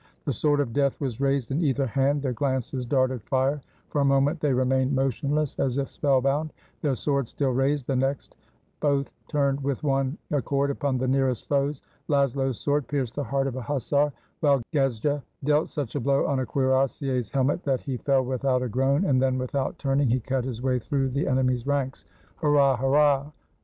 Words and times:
The 0.25 0.33
sword 0.33 0.59
of 0.61 0.73
death 0.73 0.99
was 0.99 1.21
raised 1.21 1.51
in 1.51 1.61
either 1.61 1.85
hand, 1.85 2.23
their 2.23 2.33
glances 2.33 2.87
darted 2.87 3.21
fire; 3.21 3.61
for 3.89 4.01
a 4.01 4.03
moment 4.03 4.39
they 4.39 4.51
remained 4.51 4.95
motion 4.95 5.35
less, 5.35 5.59
as 5.59 5.77
if 5.77 5.91
spellbound, 5.91 6.51
their 6.81 6.95
swords 6.95 7.29
still 7.29 7.51
raised— 7.51 7.85
the 7.85 7.95
next 7.95 8.35
both 8.79 9.11
turned 9.27 9.61
with 9.63 9.83
one 9.83 10.17
accord 10.31 10.71
upon 10.71 10.97
the 10.97 11.07
nearest 11.07 11.47
foes. 11.47 11.83
Laszlo's 12.09 12.57
sword 12.59 12.87
pierced 12.87 13.13
the 13.13 13.23
heart 13.23 13.45
of 13.45 13.55
a 13.55 13.61
hussar, 13.61 14.11
while 14.39 14.63
Gejza 14.73 15.21
dealt 15.43 15.67
such 15.69 15.93
a 15.93 15.99
blow 15.99 16.25
on 16.25 16.39
a 16.39 16.47
cuirassier's 16.47 17.29
helmet 17.29 17.63
that 17.65 17.81
he 17.81 17.97
fell 17.97 18.25
without 18.25 18.63
a 18.63 18.69
groan, 18.69 19.05
and 19.05 19.21
then, 19.21 19.37
without 19.37 19.77
turning, 19.77 20.09
he 20.09 20.19
cut 20.19 20.45
his 20.45 20.63
way 20.63 20.79
through 20.79 21.09
the 21.09 21.27
enemy's 21.27 21.67
ranks— 21.67 22.05
"Hurrah! 22.37 22.75
hurrah! 22.75 23.29